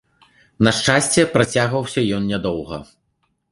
[0.67, 2.83] На шчасце, працягваўся ён нядоўга.